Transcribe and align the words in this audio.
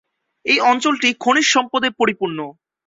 এই 0.45 0.59
অঞ্চলটি 0.71 1.09
খনিজ 1.19 1.47
সম্পদে 1.47 1.89
পরিপূর্ণ। 1.99 2.39